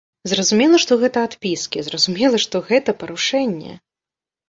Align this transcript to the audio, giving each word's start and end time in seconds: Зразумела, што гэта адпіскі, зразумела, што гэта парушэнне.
Зразумела, 0.29 0.79
што 0.83 0.97
гэта 1.03 1.25
адпіскі, 1.29 1.85
зразумела, 1.91 2.43
што 2.49 2.65
гэта 2.73 2.99
парушэнне. 3.05 3.81